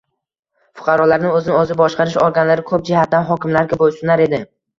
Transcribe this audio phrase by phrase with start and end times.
[0.79, 4.43] fuqarolarni o‘zini-o‘zi boshqarish organlari ko‘p jihatdan hokimlarga bo'ysunar edi.